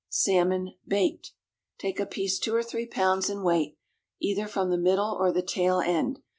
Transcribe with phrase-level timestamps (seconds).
[0.09, 1.33] =Salmon, Baked.=
[1.77, 3.77] Take a piece two or three pounds in weight,
[4.19, 6.23] either from the middle or the tail end.